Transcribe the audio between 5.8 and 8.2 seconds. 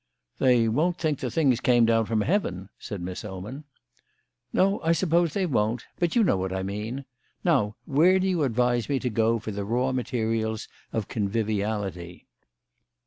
But you know what I mean. Now, where